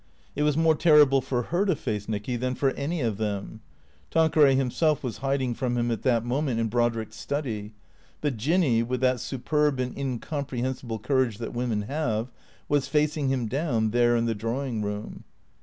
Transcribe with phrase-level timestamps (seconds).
[0.35, 3.61] It was more terrible for her to face Nicky than for any of them.
[4.09, 7.73] Tanqueray himself was hiding from him at that moment in Brodrick's study.
[8.19, 12.31] But Jinny, with that superb and incomprehensible courage that women have,
[12.67, 15.23] was facing him down there in the drawing room.